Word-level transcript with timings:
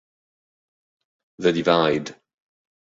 The 1.37 1.53
Divide 1.53 2.15